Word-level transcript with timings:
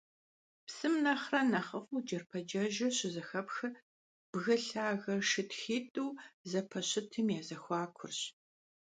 Псым 0.67 0.93
нэхърэ 1.03 1.41
нэхъыфIу 1.51 2.03
джэрпэджэжыр 2.05 2.93
щызэхэпхыр 2.97 3.73
бгы 4.31 4.55
лъагэ 4.65 5.15
шытхитIу 5.29 6.09
зэпэщытым 6.49 7.27
я 7.39 7.41
зэхуакурщ. 7.47 8.19